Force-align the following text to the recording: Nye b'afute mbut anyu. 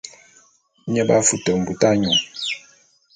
Nye 0.89 1.03
b'afute 1.07 1.51
mbut 1.59 1.81
anyu. 1.91 2.13